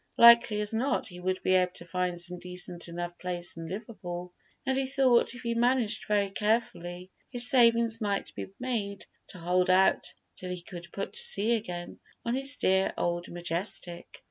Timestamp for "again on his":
11.55-12.55